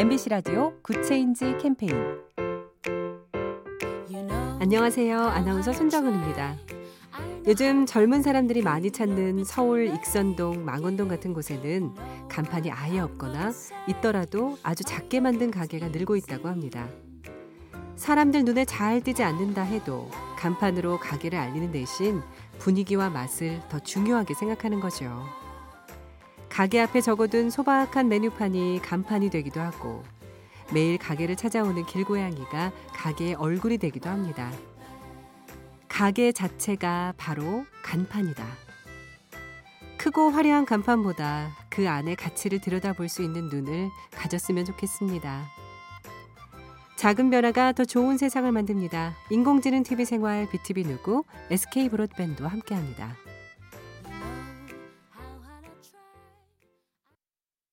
[0.00, 1.92] MBC 라디오 Good Change 캠페인
[4.58, 5.20] 안녕하세요.
[5.20, 6.56] 아나운서 손정은입니다.
[7.46, 11.90] 요즘 젊은 사람들이 많이 찾는 서울 익선동, 망원동 같은 곳에는
[12.30, 13.52] 간판이 아예 없거나
[13.88, 16.88] 있더라도 아주 작게 만든 가게가 늘고 있다고 합니다.
[17.96, 20.08] 사람들 눈에 잘 띄지 않는다 해도
[20.38, 22.22] 간판으로 가게를 알리는 대신
[22.58, 25.39] 분위기와 맛을 더 중요하게 생각하는 거죠.
[26.50, 30.02] 가게 앞에 적어둔 소박한 메뉴판이 간판이 되기도 하고
[30.72, 34.52] 매일 가게를 찾아오는 길고양이가 가게의 얼굴이 되기도 합니다.
[35.88, 38.44] 가게 자체가 바로 간판이다.
[39.96, 45.46] 크고 화려한 간판보다 그 안의 가치를 들여다볼 수 있는 눈을 가졌으면 좋겠습니다.
[46.96, 49.14] 작은 변화가 더 좋은 세상을 만듭니다.
[49.30, 53.16] 인공지능 TV 생활 BTV 누구 SK 브로드밴드와 함께합니다.